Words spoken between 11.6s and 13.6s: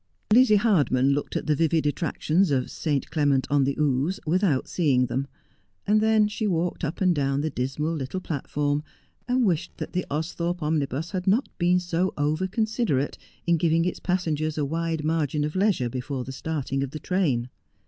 so over considerate in